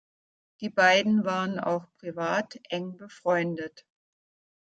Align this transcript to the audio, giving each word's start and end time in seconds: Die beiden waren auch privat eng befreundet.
Die 0.61 0.71
beiden 0.71 1.25
waren 1.25 1.59
auch 1.59 1.85
privat 1.99 2.57
eng 2.69 2.97
befreundet. 2.97 3.85